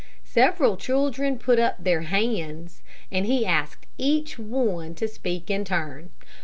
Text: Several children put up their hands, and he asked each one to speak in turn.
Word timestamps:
Several 0.23 0.77
children 0.77 1.37
put 1.37 1.59
up 1.59 1.75
their 1.83 2.01
hands, 2.01 2.81
and 3.11 3.27
he 3.27 3.45
asked 3.45 3.85
each 3.99 4.39
one 4.39 4.95
to 4.95 5.07
speak 5.07 5.51
in 5.51 5.63
turn. 5.63 6.09